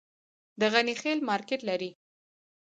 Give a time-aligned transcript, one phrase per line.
[0.59, 1.91] د غني خیل مارکیټ لري